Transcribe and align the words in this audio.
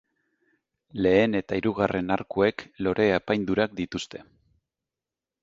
Lehen 1.05 1.39
eta 1.39 1.59
hirugarren 1.59 2.09
arkuek 2.15 2.65
lore 2.89 3.07
apaindurak 3.19 3.77
dituzte. 3.83 4.25